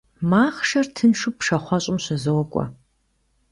Махъшэр 0.29 0.87
тыншу 0.95 1.29
пшахъуэщӀым 1.37 1.97
щызокӀуэ. 2.03 2.65